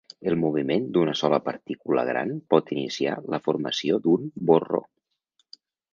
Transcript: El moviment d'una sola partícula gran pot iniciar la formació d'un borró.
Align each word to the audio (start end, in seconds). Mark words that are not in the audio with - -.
El 0.29 0.35
moviment 0.43 0.87
d'una 0.95 1.13
sola 1.19 1.39
partícula 1.49 2.07
gran 2.09 2.33
pot 2.55 2.73
iniciar 2.77 3.19
la 3.35 3.41
formació 3.49 4.01
d'un 4.07 4.29
borró. 4.51 4.83